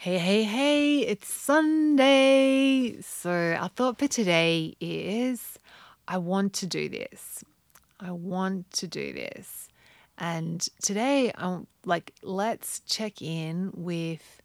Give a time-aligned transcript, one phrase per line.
[0.00, 3.00] Hey, hey, hey, it's Sunday.
[3.00, 5.58] So, our thought for today is
[6.06, 7.42] I want to do this.
[7.98, 9.68] I want to do this.
[10.16, 14.40] And today, I'm like, let's check in with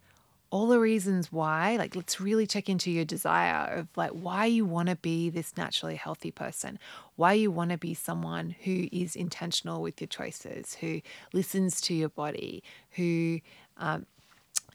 [0.49, 1.75] all the reasons why.
[1.75, 5.55] Like, let's really check into your desire of like why you want to be this
[5.55, 6.79] naturally healthy person,
[7.15, 11.01] why you want to be someone who is intentional with your choices, who
[11.31, 12.63] listens to your body,
[12.93, 13.39] who
[13.77, 14.07] um,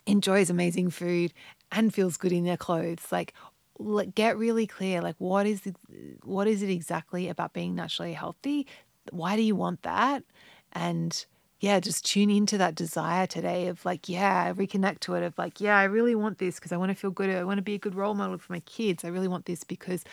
[0.09, 1.33] enjoys amazing food
[1.71, 3.11] and feels good in their clothes.
[3.11, 3.33] Like
[4.13, 5.73] get really clear like what is the,
[6.23, 8.67] what is it exactly about being naturally healthy?
[9.11, 10.23] Why do you want that?
[10.73, 11.25] And
[11.59, 15.59] yeah just tune into that desire today of like yeah reconnect to it of like
[15.59, 17.75] yeah i really want this because i want to feel good i want to be
[17.75, 19.03] a good role model for my kids.
[19.03, 20.03] I really want this because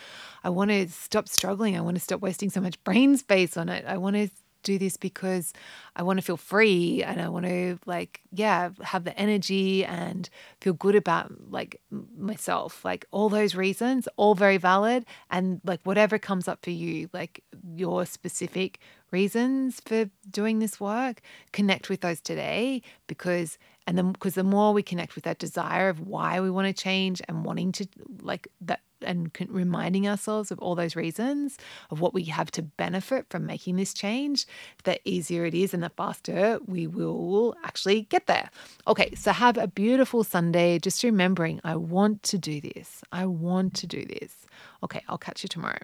[0.44, 1.76] i want to stop struggling.
[1.76, 3.84] I want to stop wasting so much brain space on it.
[3.86, 4.28] I want to
[4.66, 5.52] do this because
[5.94, 10.28] I want to feel free and I want to like yeah have the energy and
[10.60, 11.80] feel good about like
[12.18, 17.08] myself like all those reasons all very valid and like whatever comes up for you
[17.12, 17.42] like
[17.74, 18.80] your specific
[19.12, 24.72] reasons for doing this work connect with those today because and then because the more
[24.72, 27.86] we connect with that desire of why we want to change and wanting to
[28.20, 31.58] like that and reminding ourselves of all those reasons
[31.90, 34.46] of what we have to benefit from making this change,
[34.84, 38.50] the easier it is and the faster we will actually get there.
[38.86, 40.78] Okay, so have a beautiful Sunday.
[40.78, 43.02] Just remembering, I want to do this.
[43.12, 44.46] I want to do this.
[44.82, 45.78] Okay, I'll catch you tomorrow.